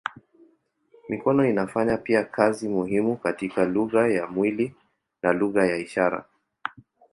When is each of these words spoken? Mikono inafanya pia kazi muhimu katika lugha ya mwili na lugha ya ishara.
Mikono 1.09 1.45
inafanya 1.45 1.97
pia 1.97 2.23
kazi 2.23 2.69
muhimu 2.69 3.17
katika 3.17 3.65
lugha 3.65 4.07
ya 4.07 4.27
mwili 4.27 4.75
na 5.21 5.33
lugha 5.33 5.65
ya 5.65 5.77
ishara. 5.77 6.25